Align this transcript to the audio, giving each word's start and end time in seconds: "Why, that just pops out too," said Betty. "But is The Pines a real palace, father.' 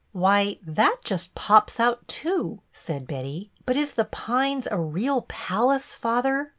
"Why, 0.13 0.57
that 0.63 0.97
just 1.03 1.35
pops 1.35 1.79
out 1.79 2.07
too," 2.07 2.63
said 2.71 3.05
Betty. 3.05 3.51
"But 3.67 3.77
is 3.77 3.91
The 3.91 4.05
Pines 4.05 4.67
a 4.71 4.79
real 4.79 5.21
palace, 5.27 5.93
father.' 5.93 6.49